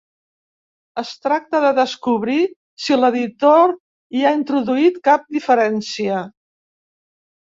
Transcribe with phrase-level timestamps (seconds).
[0.99, 2.37] Es tracta de descobrir
[2.85, 3.73] si l'editor
[4.19, 6.23] hi ha introduït cap diferència.